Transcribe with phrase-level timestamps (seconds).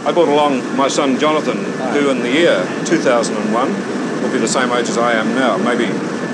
[0.00, 1.58] I brought along my son Jonathan,
[1.92, 3.52] who in the year 2001
[4.22, 5.58] will be the same age as I am now.
[5.58, 5.84] Maybe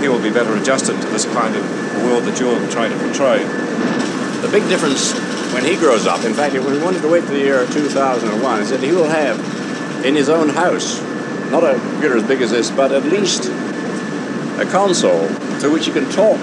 [0.01, 1.65] he will be better adjusted to this kind of
[2.05, 3.43] world that you're trying to portray.
[4.43, 5.19] The big difference
[5.53, 8.63] when he grows up, in fact, if we wanted to wait for the year 2001,
[8.63, 9.37] is that he will have
[10.07, 11.03] in his own house,
[11.51, 13.47] not a computer as big as this, but at least
[14.61, 15.27] a console
[15.59, 16.39] to which he can talk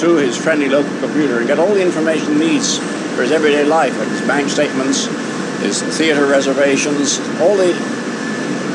[0.00, 2.78] to his friendly local computer and get all the information he needs
[3.14, 5.06] for his everyday life, like his bank statements,
[5.72, 7.70] theater reservations, all the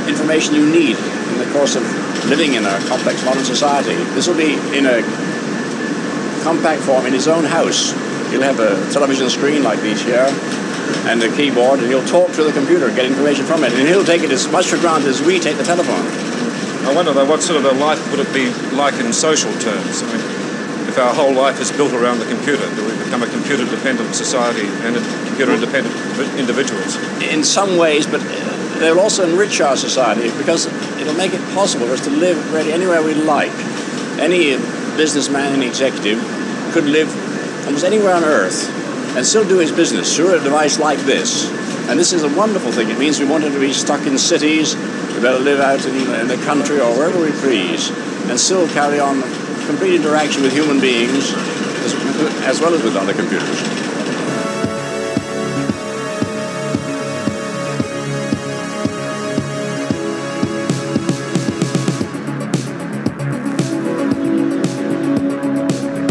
[0.07, 1.83] information you need in the course of
[2.27, 3.95] living in a complex modern society.
[4.13, 5.01] This will be in a
[6.43, 7.91] compact form in his own house.
[8.31, 10.27] He'll have a television screen like these here
[11.07, 14.05] and a keyboard, and he'll talk to the computer, get information from it, and he'll
[14.05, 16.05] take it as much for granted as we take the telephone.
[16.85, 20.03] I wonder though, what sort of a life would it be like in social terms?
[20.03, 20.40] I mean,
[20.91, 24.67] if our whole life is built around the computer, do we become a computer-dependent society
[24.83, 24.95] and
[25.27, 25.95] computer-independent
[26.37, 26.97] individuals?
[27.23, 30.65] In some ways, but uh, they'll also enrich our society because
[30.99, 33.53] it'll make it possible for us to live really anywhere we like.
[34.19, 34.57] Any
[34.97, 36.19] businessman and executive
[36.73, 37.07] could live
[37.65, 38.69] almost anywhere on earth
[39.15, 41.49] and still do his business through a device like this.
[41.87, 42.89] And this is a wonderful thing.
[42.89, 45.95] It means we want him to be stuck in cities, we better live out in,
[46.19, 47.89] in the country or wherever we please,
[48.27, 49.21] and still carry on
[49.71, 51.93] complete interaction with human beings as,
[52.43, 53.57] as well as with other computers.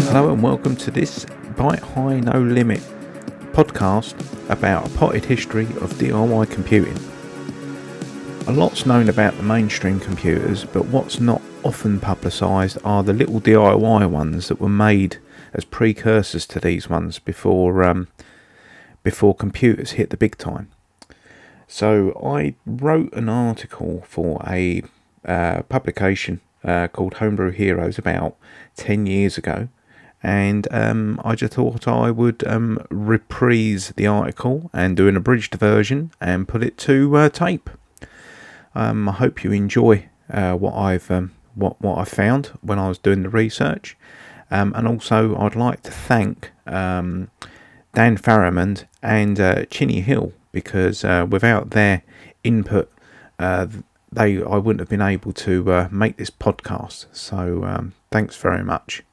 [0.07, 2.81] Hello and welcome to this Byte High No Limit
[3.53, 4.15] podcast
[4.49, 6.97] about a potted history of DIY computing.
[8.47, 13.41] A lot's known about the mainstream computers, but what's not often publicised are the little
[13.41, 15.17] DIY ones that were made
[15.53, 18.07] as precursors to these ones before um,
[19.03, 20.69] before computers hit the big time.
[21.67, 24.83] So I wrote an article for a
[25.25, 28.35] uh, publication uh, called Homebrew Heroes about
[28.75, 29.69] ten years ago,
[30.21, 35.55] and um, I just thought I would um, reprise the article and do an abridged
[35.55, 37.69] version and put it to uh, tape.
[38.75, 42.87] Um, I hope you enjoy uh, what I've um, what what I found when I
[42.87, 43.97] was doing the research,
[44.49, 47.29] um, and also I'd like to thank um,
[47.93, 52.03] Dan Farrimond and uh, Chinny Hill because uh, without their
[52.43, 52.91] input,
[53.39, 53.67] uh,
[54.11, 57.05] they I wouldn't have been able to uh, make this podcast.
[57.11, 59.03] So thanks very much.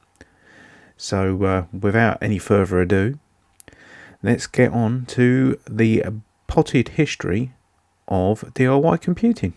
[1.00, 3.20] So, uh, without any further ado,
[4.20, 6.04] let's get on to the
[6.48, 7.52] potted history
[8.08, 9.54] of DIY computing.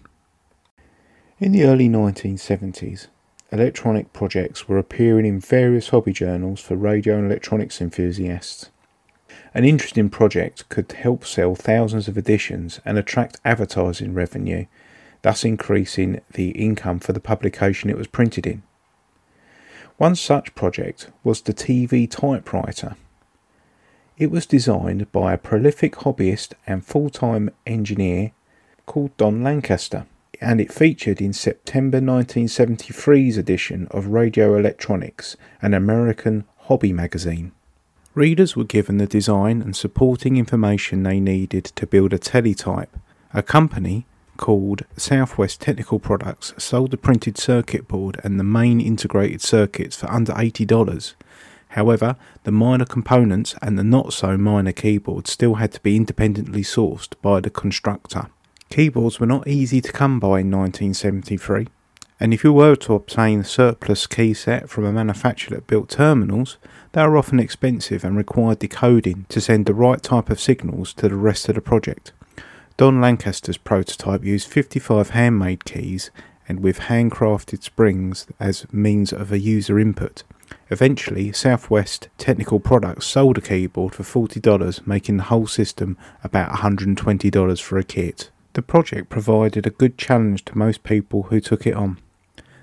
[1.42, 3.08] In the early 1970s,
[3.52, 8.70] electronic projects were appearing in various hobby journals for radio and electronics enthusiasts.
[9.56, 14.68] An interesting project could help sell thousands of editions and attract advertising revenue,
[15.24, 18.62] thus increasing the income for the publication it was printed in.
[19.98, 22.98] One such project was the TV typewriter.
[24.16, 28.34] It was designed by a prolific hobbyist and full time engineer
[28.86, 30.06] called Don Lancaster,
[30.42, 37.52] and it featured in September 1973's edition of Radio Electronics, an American hobby magazine.
[38.16, 42.98] Readers were given the design and supporting information they needed to build a teletype.
[43.34, 44.06] A company
[44.38, 50.12] called Southwest Technical Products sold the printed circuit board and the main integrated circuits for
[50.12, 51.14] under $80.
[51.70, 56.64] However, the minor components and the not so minor keyboard still had to be independently
[56.64, 58.28] sourced by the constructor.
[58.72, 61.68] Keyboards were not easy to come by in 1973,
[62.22, 65.90] and if you were to obtain a surplus key set from a manufacturer that built
[65.90, 66.58] terminals,
[66.94, 71.10] they were often expensive and required decoding to send the right type of signals to
[71.10, 72.14] the rest of the project.
[72.78, 76.10] Don Lancaster's prototype used 55 handmade keys
[76.48, 80.24] and with handcrafted springs as means of a user input.
[80.70, 87.62] Eventually, Southwest Technical Products sold a keyboard for $40, making the whole system about $120
[87.62, 88.30] for a kit.
[88.54, 92.00] The project provided a good challenge to most people who took it on.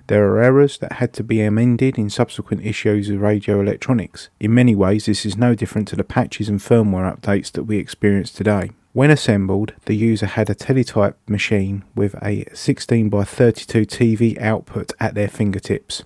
[0.08, 4.28] There are errors that had to be amended in subsequent issues of radio electronics.
[4.38, 7.78] In many ways, this is no different to the patches and firmware updates that we
[7.78, 8.70] experience today.
[8.92, 14.92] When assembled, the user had a teletype machine with a 16 by 32 TV output
[14.98, 16.04] at their fingertips.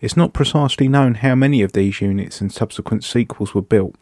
[0.00, 3.96] It's not precisely known how many of these units and subsequent sequels were built,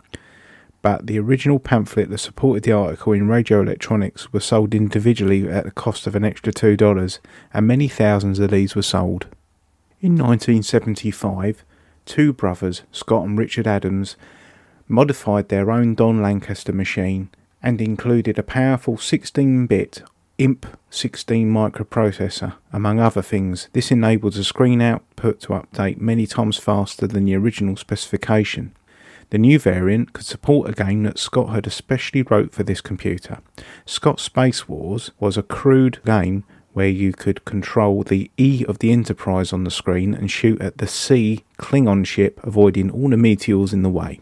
[0.83, 5.65] but the original pamphlet that supported the article in Radio Electronics was sold individually at
[5.65, 7.19] the cost of an extra $2,
[7.55, 9.27] and many thousands of these were sold.
[10.01, 11.65] In 1975,
[12.05, 14.17] two brothers, Scott and Richard Adams,
[14.89, 17.31] modified their own Don Lancaster machine
[17.63, 20.03] and included a powerful 16 bit
[20.39, 23.69] IMP 16 microprocessor, among other things.
[23.73, 28.75] This enabled the screen output to update many times faster than the original specification.
[29.33, 33.39] The new variant could support a game that Scott had especially wrote for this computer.
[33.87, 36.45] Scott Space Wars was a crude game
[36.75, 40.77] where you could control the E of the Enterprise on the screen and shoot at
[40.77, 44.21] the C Klingon ship, avoiding all the meteors in the way.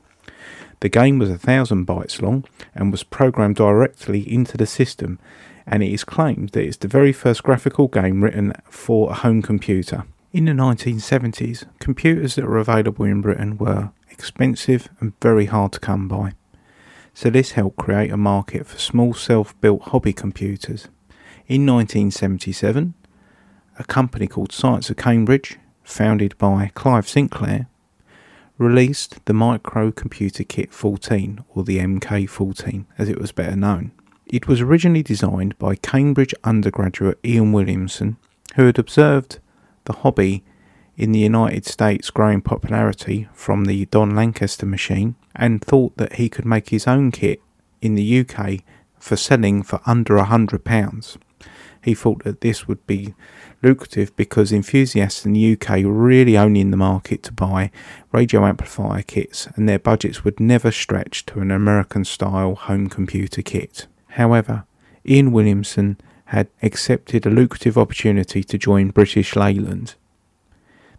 [0.79, 5.19] The game was a thousand bytes long and was programmed directly into the system,
[5.67, 9.43] and it is claimed that it's the very first graphical game written for a home
[9.43, 10.05] computer.
[10.33, 13.91] In the 1970s, computers that were available in Britain were
[14.21, 16.35] expensive and very hard to come by.
[17.15, 20.89] So this helped create a market for small self-built hobby computers.
[21.49, 22.93] In 1977,
[23.79, 27.67] a company called Science of Cambridge, founded by Clive Sinclair,
[28.59, 33.91] released the Microcomputer Kit 14, or the MK14 as it was better known.
[34.27, 38.19] It was originally designed by Cambridge undergraduate Ian Williamson,
[38.57, 39.39] who had observed
[39.87, 40.45] the hobby
[41.01, 46.29] in the United States growing popularity from the Don Lancaster machine and thought that he
[46.29, 47.41] could make his own kit
[47.81, 48.59] in the UK
[48.99, 51.17] for selling for under a hundred pounds.
[51.83, 53.15] He thought that this would be
[53.63, 57.71] lucrative because enthusiasts in the UK were really only in the market to buy
[58.13, 63.41] radio amplifier kits and their budgets would never stretch to an American style home computer
[63.41, 63.87] kit.
[64.09, 64.65] However,
[65.09, 69.95] Ian Williamson had accepted a lucrative opportunity to join British Leyland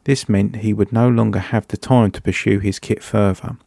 [0.03, 3.57] this meant he would no longer have the time to pursue his kit further,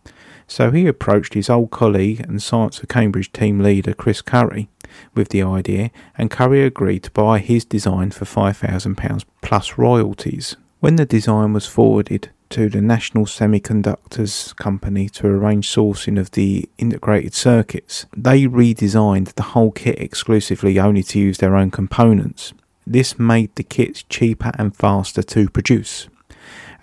[0.46, 4.68] so he approached his old colleague and Science of Cambridge team leader Chris Curry
[5.14, 10.56] with the idea, and Curry agreed to buy his design for £5,000 plus royalties.
[10.80, 16.68] When the design was forwarded to the National Semiconductors Company to arrange sourcing of the
[16.78, 22.52] integrated circuits, they redesigned the whole kit exclusively only to use their own components.
[22.86, 26.08] This made the kits cheaper and faster to produce.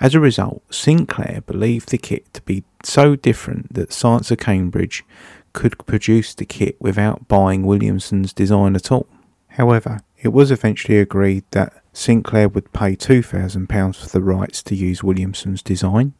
[0.02, 5.06] As a result, Sinclair believed the kit to be so different that Science of Cambridge
[5.54, 9.08] could produce the kit without buying Williamson's design at all.
[9.50, 15.04] However, it was eventually agreed that Sinclair would pay £2,000 for the rights to use
[15.04, 16.16] Williamson's design.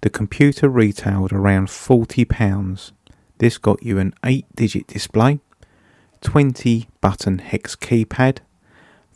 [0.00, 2.92] The computer retailed around £40.
[3.36, 5.40] This got you an 8 digit display,
[6.22, 8.38] 20 button hex keypad,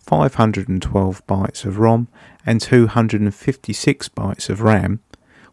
[0.07, 2.09] 512 bytes of ROM
[2.45, 5.01] and 256 bytes of RAM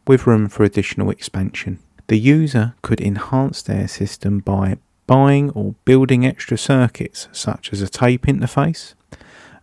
[0.08, 1.80] with room for additional expansion.
[2.08, 4.78] The user could enhance their system by
[5.08, 8.94] buying or building extra circuits such as a tape interface,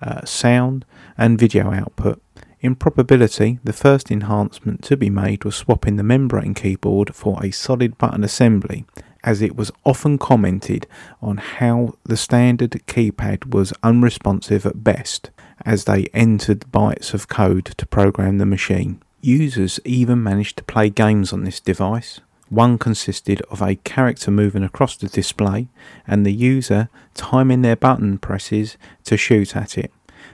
[0.02, 0.84] uh, sound
[1.16, 2.20] and video output.
[2.60, 7.50] In probability, the first enhancement to be made was swapping the membrane keyboard for a
[7.50, 8.84] solid button assembly
[9.25, 10.87] as it was often commented
[11.20, 15.31] on how the standard keypad was unresponsive at best
[15.64, 19.02] as they entered bytes of code to program the machine.
[19.20, 22.20] Users even managed to play games on this device.
[22.49, 25.69] One consisted of a character moving across the display
[26.06, 29.93] and the user timing their button presses to shoot at it.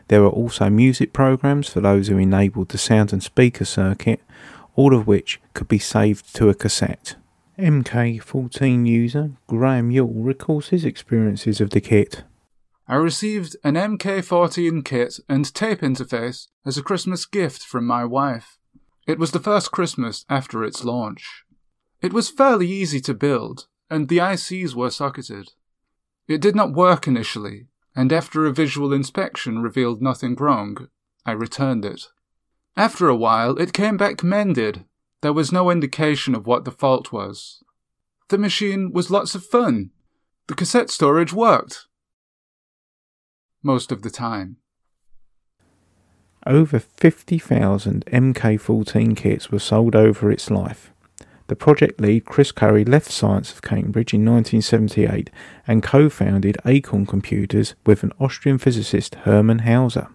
[0.08, 4.20] There were also music programs for those who enabled the sound and speaker circuit,
[4.76, 7.16] all of which could be saved to a cassette.
[7.58, 12.22] MK14 user Graham Yule recalls his experiences of the kit.
[12.86, 18.58] I received an MK14 kit and tape interface as a Christmas gift from my wife.
[19.06, 21.44] It was the first Christmas after its launch.
[22.02, 25.52] It was fairly easy to build, and the ICs were socketed.
[26.28, 30.88] It did not work initially, and after a visual inspection revealed nothing wrong,
[31.24, 32.08] I returned it.
[32.76, 34.84] After a while, it came back mended
[35.22, 37.62] there was no indication of what the fault was.
[38.28, 39.90] The machine was lots of fun.
[40.48, 41.86] The cassette storage worked.
[43.62, 44.58] Most of the time.
[46.46, 50.92] Over 50,000 MK14 kits were sold over its life.
[51.48, 55.30] The project lead Chris Curry left Science of Cambridge in 1978
[55.66, 60.08] and co founded Acorn Computers with an Austrian physicist Hermann Hauser.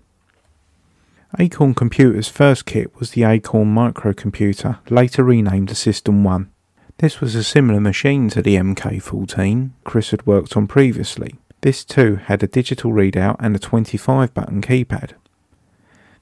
[1.39, 6.51] Acorn Computer's first kit was the Acorn microcomputer, later renamed the System 1.
[6.97, 11.35] This was a similar machine to the MK14 Chris had worked on previously.
[11.61, 15.13] This too had a digital readout and a 25 button keypad.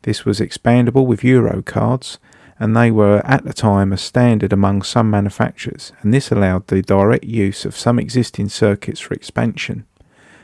[0.04, 2.20] This was expandable with Euro cards,
[2.60, 6.84] and they were at the time a standard among some manufacturers, and this allowed the
[6.84, 9.88] direct use of some existing circuits for expansion.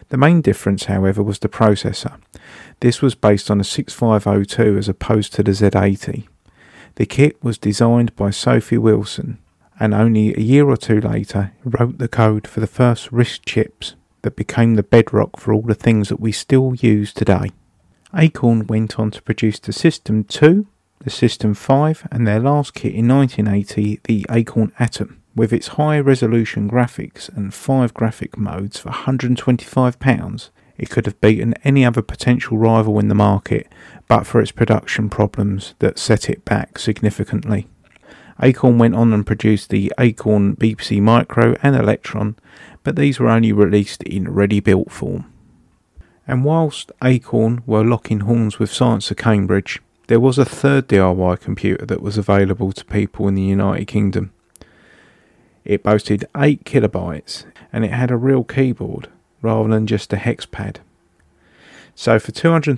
[0.09, 2.19] The main difference, however, was the processor.
[2.79, 6.27] This was based on a 6502 as opposed to the Z80.
[6.95, 9.39] The kit was designed by Sophie Wilson,
[9.79, 13.95] and only a year or two later wrote the code for the first RISC chips
[14.21, 17.51] that became the bedrock for all the things that we still use today.
[18.15, 20.65] Acorn went on to produce the System 2,
[20.99, 25.99] the System 5, and their last kit in 1980, the Acorn Atom, with its high
[25.99, 30.49] resolution graphics and five graphic modes for £125.
[30.77, 33.67] It could have beaten any other potential rival in the market,
[34.07, 37.67] but for its production problems that set it back significantly.
[38.41, 42.35] Acorn went on and produced the Acorn BBC Micro and Electron,
[42.83, 45.31] but these were only released in ready built form.
[46.27, 51.39] And whilst Acorn were locking horns with Science of Cambridge, there was a third DIY
[51.39, 54.33] computer that was available to people in the United Kingdom.
[55.63, 59.07] It boasted 8 kilobytes and it had a real keyboard
[59.45, 60.79] rather than just a hex pad.
[61.93, 62.75] So for £230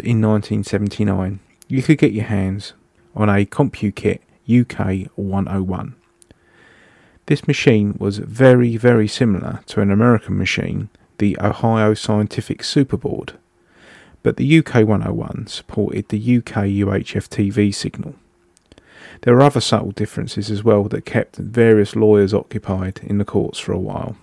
[0.00, 2.74] in 1979, you could get your hands
[3.14, 5.94] on a CompuKit UK 101.
[7.26, 13.30] This machine was very, very similar to an American machine, the Ohio Scientific Superboard,
[14.22, 18.16] but the UK 101 supported the UK UHF TV signal.
[19.22, 23.58] There were other subtle differences as well that kept various lawyers occupied in the courts
[23.58, 24.16] for a while.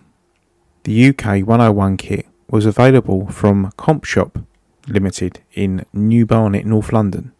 [0.83, 4.39] The UK 101 kit was available from Comp Shop
[4.87, 7.31] Limited in New Barnet, North London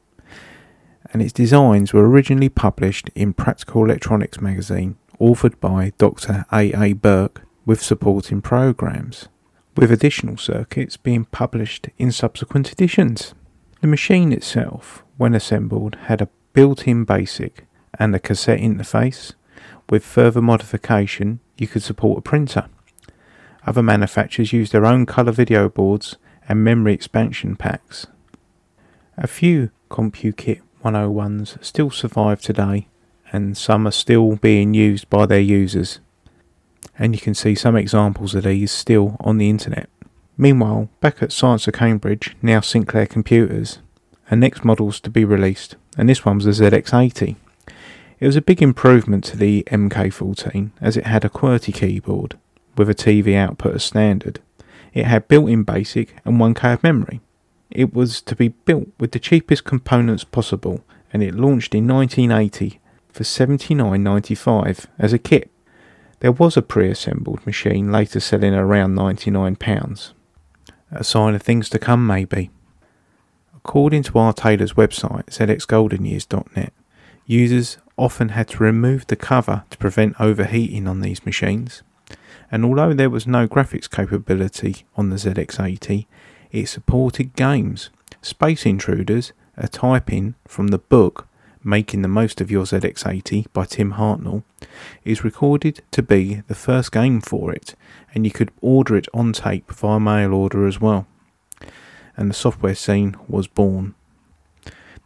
[1.14, 6.46] and its designs were originally published in Practical Electronics magazine, authored by Dr.
[6.52, 6.74] A.
[6.74, 6.94] A.
[6.94, 9.28] Berk, with supporting programs,
[9.78, 13.36] with additional circuits being published in subsequent editions.
[13.82, 17.66] The machine itself, when assembled, had a built in BASIC
[18.00, 19.34] and a cassette interface.
[19.90, 22.66] With further modification, you could support a printer.
[23.66, 26.18] Other manufacturers used their own colour video boards
[26.50, 28.08] and memory expansion packs.
[29.18, 32.88] A few CompuKit 101s still survive today,
[33.32, 36.00] and some are still being used by their users.
[37.00, 39.90] And you can see some examples of these still on the internet.
[40.38, 43.80] Meanwhile, back at Science of Cambridge, now Sinclair Computers,
[44.30, 47.36] a next models to be released, and this one was the ZX80.
[48.20, 52.38] It was a big improvement to the MK14 as it had a QWERTY keyboard
[52.76, 54.40] with a TV output as standard.
[54.94, 57.22] It had built-in BASIC and 1K of memory.
[57.72, 62.80] It was to be built with the cheapest components possible and it launched in 1980
[63.10, 65.50] for $79.95 as a kit.
[66.20, 70.14] There was a pre-assembled machine later selling around £99.
[70.92, 72.50] A sign of things to come maybe.
[73.56, 74.34] According to R.
[74.34, 76.74] Taylor's website, zxgoldenyears.net,
[77.26, 81.84] users often had to remove the cover to prevent overheating on these machines.
[82.54, 86.06] And although there was no graphics capability on the ZX80,
[86.52, 87.90] it supported games.
[88.22, 91.28] Space Intruders, a type-in from the book
[91.64, 94.44] Making the Most of Your ZX80 by Tim Hartnell,
[95.04, 97.74] is recorded to be the first game for it,
[98.14, 101.08] and you could order it on tape via mail order as well.
[102.16, 103.96] And the software scene was born.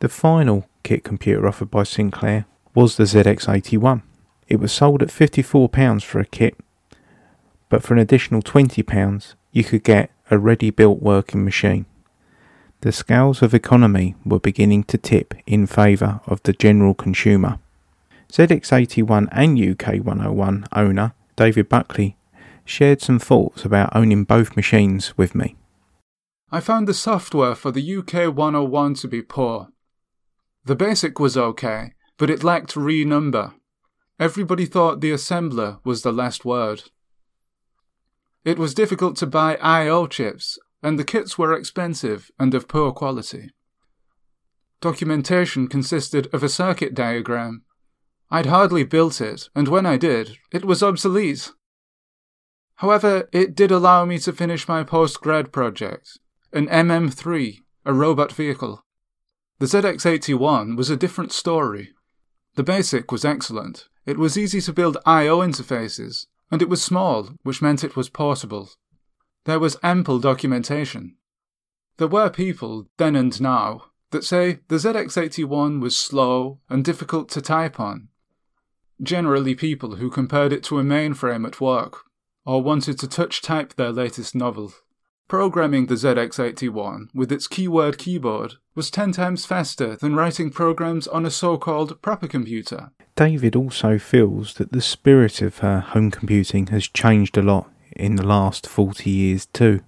[0.01, 4.01] The final kit computer offered by Sinclair was the ZX81.
[4.49, 6.57] It was sold at £54 for a kit,
[7.69, 11.85] but for an additional £20 you could get a ready built working machine.
[12.81, 17.59] The scales of economy were beginning to tip in favour of the general consumer.
[18.31, 22.17] ZX81 and UK 101 owner David Buckley
[22.65, 25.55] shared some thoughts about owning both machines with me.
[26.51, 29.69] I found the software for the UK 101 to be poor.
[30.65, 33.53] The basic was okay, but it lacked renumber.
[34.19, 36.83] Everybody thought the assembler was the last word.
[38.45, 40.07] It was difficult to buy I.O.
[40.07, 43.51] chips, and the kits were expensive and of poor quality.
[44.79, 47.63] Documentation consisted of a circuit diagram.
[48.29, 51.51] I'd hardly built it, and when I did, it was obsolete.
[52.75, 56.19] However, it did allow me to finish my post-grad project,
[56.53, 58.83] an MM3, a robot vehicle.
[59.59, 61.89] The ZX81 was a different story.
[62.55, 63.87] The basic was excellent.
[64.05, 65.39] It was easy to build I.O.
[65.39, 68.69] interfaces, and it was small, which meant it was portable.
[69.45, 71.15] There was ample documentation.
[71.97, 77.41] There were people, then and now, that say the ZX81 was slow and difficult to
[77.41, 78.09] type on.
[79.01, 82.03] Generally, people who compared it to a mainframe at work,
[82.45, 84.73] or wanted to touch type their latest novel.
[85.27, 91.25] Programming the ZX81 with its keyword keyboard was 10 times faster than writing programs on
[91.25, 92.91] a so called proper computer.
[93.17, 98.15] David also feels that the spirit of uh, home computing has changed a lot in
[98.15, 99.81] the last 40 years too.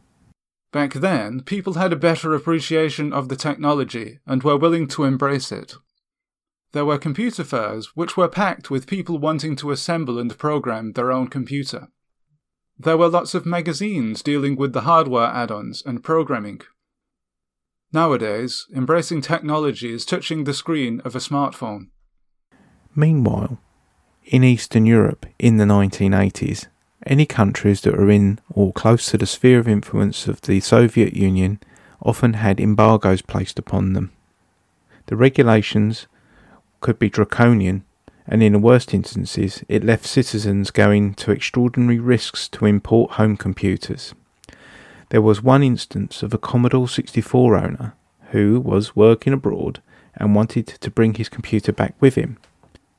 [0.73, 5.53] Back then, people had a better appreciation of the technology and were willing to embrace
[5.53, 5.75] it.
[6.73, 11.11] there were computer fairs which were packed with people wanting to assemble and program their
[11.11, 11.87] own computer.
[12.81, 16.61] There were lots of magazines dealing with the hardware add ons and programming.
[17.91, 21.87] Nowadays, embracing technology is touching the screen of a smartphone.
[22.95, 23.59] Meanwhile,
[24.23, 26.67] in Eastern Europe in the 1980s,
[27.05, 31.13] any countries that were in or close to the sphere of influence of the Soviet
[31.13, 31.59] Union
[32.01, 34.11] often had embargoes placed upon them.
[35.07, 36.07] The regulations
[36.79, 37.83] could be draconian,
[38.29, 43.35] and in the worst instances, it left citizens going to extraordinary risks to import home
[43.35, 44.13] computers.
[45.09, 47.95] There was one instance of a Commodore 64 owner
[48.29, 49.81] who was working abroad
[50.15, 52.37] and wanted to bring his computer back with him.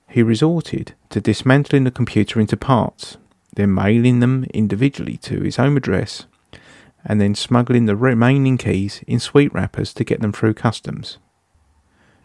[0.08, 3.16] He resorted to dismantling the computer into parts,
[3.54, 6.26] then mailing them individually to his home address,
[7.04, 11.18] and then smuggling the remaining keys in sweet wrappers to get them through customs.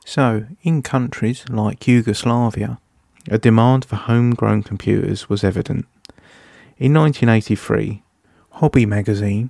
[0.03, 2.79] So, in countries like Yugoslavia,
[3.29, 5.85] a demand for homegrown computers was evident.
[6.77, 8.03] In 1983,
[8.51, 9.49] hobby magazine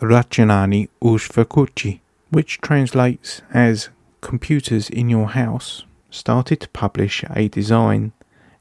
[0.00, 2.00] Računalni u
[2.30, 3.90] which translates as
[4.20, 8.12] Computers in Your House, started to publish a design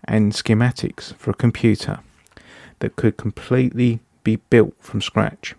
[0.03, 2.00] and schematics for a computer
[2.79, 5.56] that could completely be built from scratch.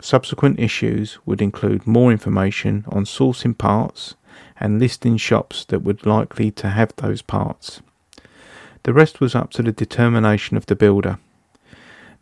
[0.00, 4.14] Subsequent issues would include more information on sourcing parts
[4.58, 7.80] and listing shops that would likely to have those parts.
[8.84, 11.18] The rest was up to the determination of the builder,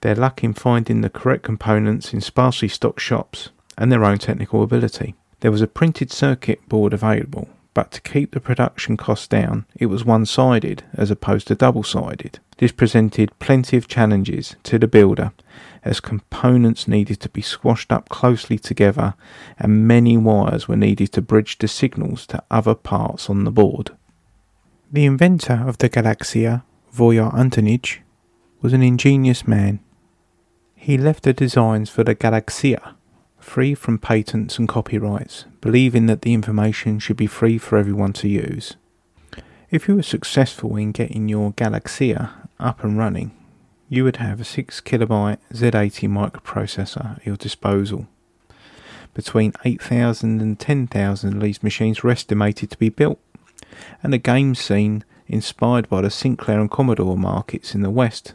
[0.02, 4.62] their luck in finding the correct components in sparsely stocked shops, and their own technical
[4.62, 5.14] ability.
[5.40, 9.86] There was a printed circuit board available, but to keep the production costs down, it
[9.86, 12.38] was one sided as opposed to double sided.
[12.58, 15.32] This presented plenty of challenges to the builder
[15.84, 19.14] as components needed to be squashed up closely together
[19.58, 23.90] and many wires were needed to bridge the signals to other parts on the board.
[24.94, 28.02] The inventor of the Galaksija, Voja Antonic,
[28.60, 29.80] was an ingenious man.
[30.74, 32.94] He left the designs for the Galaksija
[33.38, 38.28] free from patents and copyrights, believing that the information should be free for everyone to
[38.28, 38.76] use.
[39.70, 42.28] If you were successful in getting your Galaksija
[42.60, 43.30] up and running,
[43.88, 48.08] you would have a 6 kilobyte Z80 microprocessor at your disposal.
[49.14, 53.18] Between 8,000 and 10,000 of these machines were estimated to be built,
[54.02, 58.34] and a game scene, inspired by the Sinclair and Commodore markets in the West,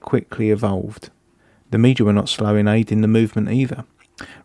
[0.00, 1.10] quickly evolved.
[1.70, 3.84] The media were not slow in aiding the movement either.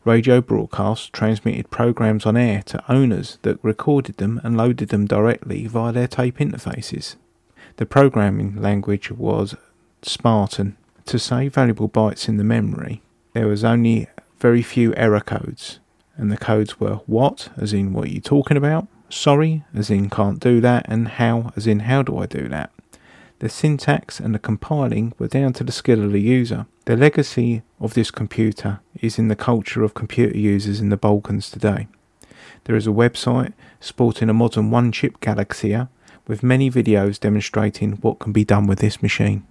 [0.03, 5.67] Radio broadcasts transmitted programs on air to owners that recorded them and loaded them directly
[5.67, 7.15] via their tape interfaces.
[7.77, 9.55] The programming language was
[10.01, 10.77] Spartan.
[11.07, 13.01] To save valuable bytes in the memory,
[13.33, 14.07] there was only
[14.39, 15.79] very few error codes,
[16.15, 20.09] and the codes were what, as in what are you talking about, sorry, as in
[20.09, 22.71] can't do that, and how, as in how do I do that.
[23.39, 26.65] The syntax and the compiling were down to the skill of the user.
[26.85, 31.49] The legacy of this computer is in the culture of computer users in the Balkans
[31.49, 31.87] today.
[32.63, 35.89] There is a website sporting a modern one chip Galaksija
[36.27, 39.45] with many videos demonstrating what can be done with this machine.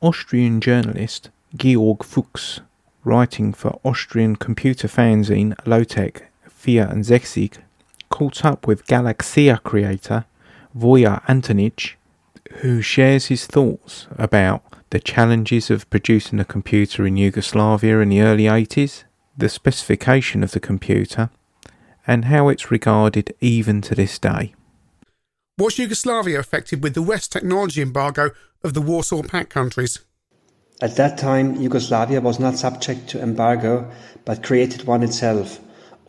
[0.00, 2.60] Austrian journalist Georg Fuchs,
[3.04, 7.62] writing for Austrian computer fanzine Lotek 64,
[8.10, 10.24] caught up with Galaksija creator
[10.76, 11.96] Voja Antonic
[12.58, 18.20] who shares his thoughts about the challenges of producing a computer in Yugoslavia in the
[18.20, 19.04] early 80s,
[19.36, 21.30] the specification of the computer,
[22.06, 24.52] and how it's regarded even to this day.
[25.58, 28.30] Was Yugoslavia affected with the West technology embargo
[28.64, 30.00] of the Warsaw Pact countries?
[30.82, 33.90] At that time, Yugoslavia was not subject to embargo,
[34.24, 35.60] but created one itself.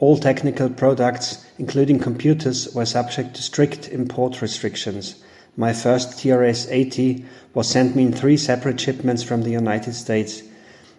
[0.01, 5.23] All technical products, including computers, were subject to strict import restrictions.
[5.55, 10.41] My first TRS-80 was sent me in three separate shipments from the United States.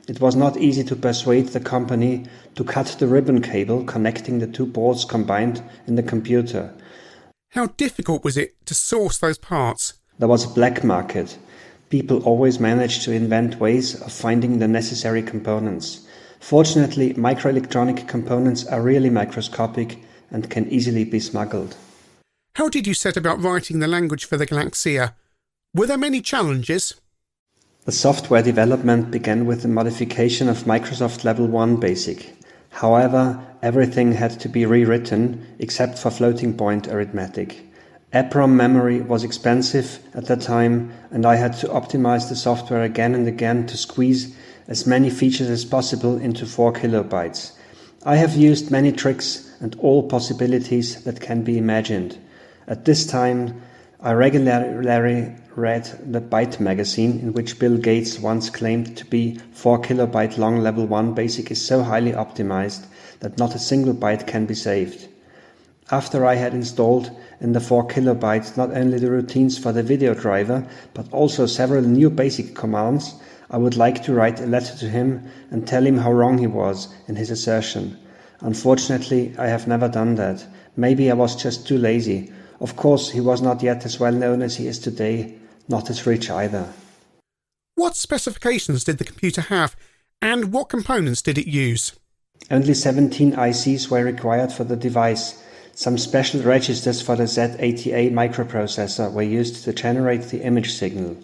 [0.06, 4.46] It was not easy to persuade the company to cut the ribbon cable connecting the
[4.46, 6.72] two boards combined in the computer.
[7.48, 9.94] How difficult was it to source those parts?
[10.20, 11.36] There was a black market.
[11.90, 16.06] People always managed to invent ways of finding the necessary components.
[16.42, 20.02] Fortunately, microelectronic components are really microscopic
[20.32, 21.76] and can easily be smuggled.
[22.56, 25.14] How did you set about writing the language for the Galaksija?
[25.72, 27.00] Were there many challenges?
[27.84, 32.34] The software development began with the modification of Microsoft Level 1 Basic.
[32.70, 37.64] However, everything had to be rewritten except for floating point arithmetic.
[38.12, 43.14] EPROM memory was expensive at that time, and I had to optimize the software again
[43.14, 44.34] and again to squeeze
[44.68, 47.52] as many features as possible into 4 kilobytes.
[48.04, 52.18] I have used many tricks and all possibilities that can be imagined.
[52.66, 53.62] At this time,
[54.00, 59.80] I regularly read the Byte magazine, in which Bill Gates once claimed to be 4
[59.80, 62.86] kilobyte long level 1 basic is so highly optimized
[63.20, 65.08] that not a single byte can be saved.
[65.90, 70.14] After I had installed in the 4 kilobytes not only the routines for the video
[70.14, 73.14] driver, but also several new basic commands,
[73.50, 76.46] I would like to write a letter to him and tell him how wrong he
[76.46, 77.98] was in his assertion.
[78.40, 80.44] Unfortunately, I have never done that.
[80.76, 82.32] Maybe I was just too lazy.
[82.60, 86.06] Of course, he was not yet as well known as he is today, not as
[86.06, 86.72] rich either.
[87.74, 89.76] What specifications did the computer have,
[90.20, 91.92] and what components did it use?
[92.50, 95.42] Only 17 ICs were required for the device.
[95.74, 101.16] Some special registers for the Z80A microprocessor were used to generate the image signal.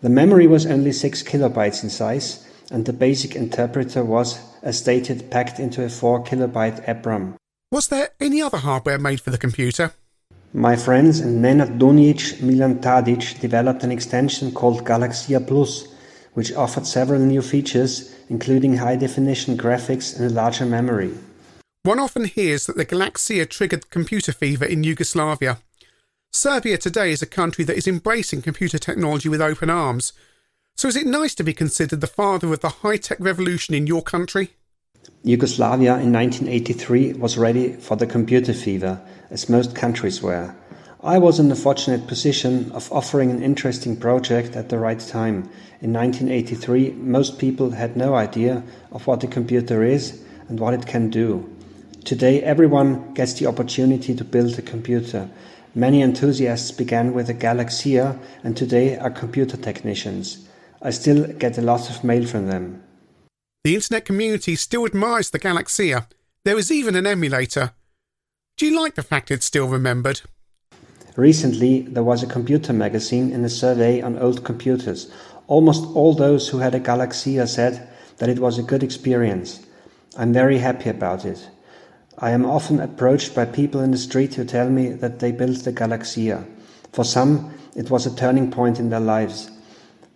[0.00, 5.28] The memory was only 6 kilobytes in size, and the basic interpreter was, as stated,
[5.30, 7.34] packed into a 4 kilobyte EPROM.
[7.72, 9.92] Was there any other hardware made for the computer?
[10.52, 15.88] My friends and Nenad Dunic, Milan Tadic developed an extension called Galaksija Plus,
[16.34, 21.12] which offered several new features, including high definition graphics and a larger memory.
[21.82, 25.58] One often hears that the Galaksija triggered computer fever in Yugoslavia.
[26.32, 30.12] Serbia today is a country that is embracing computer technology with open arms.
[30.76, 33.86] So is it nice to be considered the father of the high tech revolution in
[33.86, 34.50] your country?
[35.24, 40.54] Yugoslavia in 1983 was ready for the computer fever, as most countries were.
[41.02, 45.48] I was in the fortunate position of offering an interesting project at the right time.
[45.80, 48.62] In 1983, most people had no idea
[48.92, 51.48] of what a computer is and what it can do.
[52.04, 55.28] Today, everyone gets the opportunity to build a computer.
[55.74, 60.48] Many enthusiasts began with a Galaksija and today are computer technicians.
[60.80, 62.82] I still get a lot of mail from them.
[63.64, 66.06] The internet community still admires the Galaksija.
[66.44, 67.72] There is even an emulator.
[68.56, 70.22] Do you like the fact it's still remembered?
[71.16, 75.10] Recently, there was a computer magazine in a survey on old computers.
[75.48, 79.60] Almost all those who had a Galaksija said that it was a good experience.
[80.16, 81.48] I'm very happy about it.
[82.20, 85.62] I am often approached by people in the street who tell me that they built
[85.64, 86.44] the Galaksija.
[86.92, 89.50] For some, it was a turning point in their lives.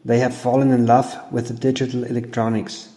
[0.05, 2.89] They have fallen in love with the digital electronics.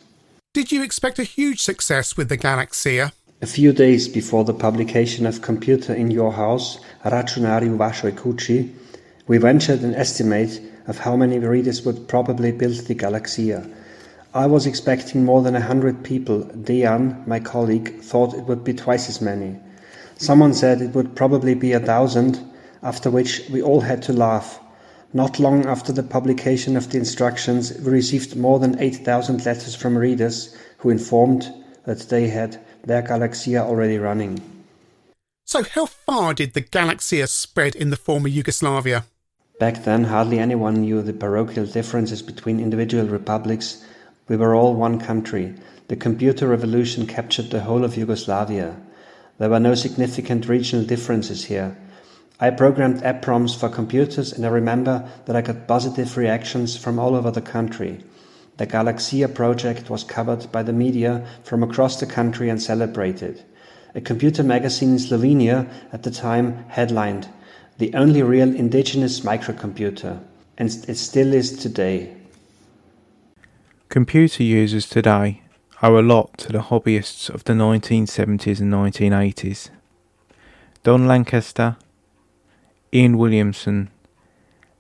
[0.53, 3.11] Did you expect a huge success with the Galaksija?
[3.43, 8.69] A few days before the publication of Computer in Your House, vašoj kući,
[9.27, 13.74] we ventured an estimate of how many readers would probably build the Galaksija.
[14.35, 16.43] I was expecting more than a hundred people.
[16.43, 19.57] Dejan, my colleague, thought it would be twice as many.
[20.17, 22.41] Someone said it would probably be a thousand,
[22.83, 24.59] after which we all had to laugh.
[25.13, 29.97] Not long after the publication of the instructions, we received more than 8,000 letters from
[29.97, 31.49] readers who informed
[31.85, 34.41] that they had their Galaksija already running.
[35.45, 39.05] So, how far did the Galaksija spread in the former Yugoslavia?
[39.61, 43.81] Back then, hardly anyone knew the parochial differences between individual republics
[44.27, 45.53] we were all one country.
[45.87, 48.75] The computer revolution captured the whole of Yugoslavia.
[49.37, 51.77] There were no significant regional differences here.
[52.39, 57.15] I programmed EPROMs for computers and I remember that I got positive reactions from all
[57.15, 58.03] over the country.
[58.57, 63.43] The Galaksija project was covered by the media from across the country and celebrated.
[63.93, 67.29] A computer magazine in Slovenia at the time headlined,
[67.77, 70.21] The only real indigenous microcomputer,
[70.57, 72.14] and it still is today.
[73.89, 75.41] Computer users today
[75.81, 79.69] owe a lot to the hobbyists of the 1970s and 1980s.
[80.83, 81.77] Don Lancaster,
[82.91, 83.89] Ian Williamson,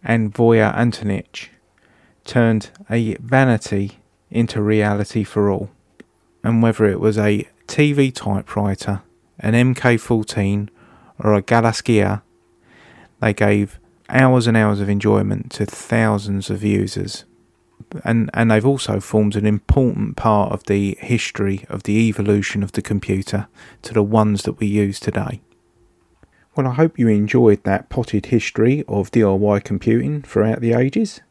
[0.03, 1.51] and Voja Antonic
[2.25, 3.99] turned a vanity
[4.31, 5.69] into reality for all.
[6.43, 9.03] And whether it was a TV typewriter,
[9.39, 10.69] an MK14,
[11.19, 12.21] or a Galaksija,
[13.21, 17.23] they gave hours and hours of enjoyment to thousands of users
[18.03, 22.71] and and they've also formed an important part of the history of the evolution of
[22.73, 23.47] the computer
[23.83, 25.41] to the ones that we use today.
[26.55, 31.21] Well, I hope you enjoyed that potted history of DIY computing throughout the ages.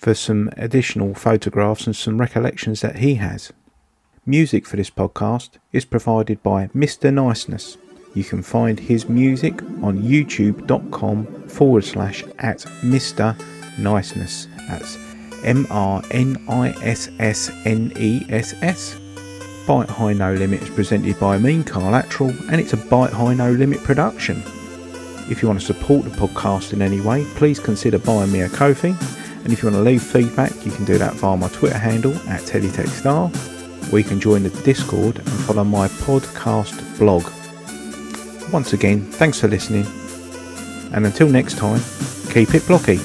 [0.00, 3.52] for some additional photographs and some recollections that he has.
[4.24, 7.12] Music for this podcast is provided by Mr.
[7.12, 7.76] Niceness.
[8.14, 13.38] You can find his music on youtube.com forward slash at Mr.
[13.78, 14.48] Niceness.
[14.68, 14.96] That's
[15.44, 18.96] M R N I S S N E S S.
[19.66, 23.52] Byte High No Limit is presented by me, Carl and it's a Byte High No
[23.52, 24.42] Limit production.
[25.30, 28.48] If you want to support the podcast in any way, please consider buying me a
[28.48, 28.96] Ko-fi.
[29.44, 32.14] And if you want to leave feedback, you can do that via my Twitter handle
[32.28, 37.24] at TeddyTechStar, or you can join the Discord and follow my podcast blog.
[38.52, 39.86] Once again, thanks for listening,
[40.92, 41.80] and until next time,
[42.32, 42.98] keep it blocky.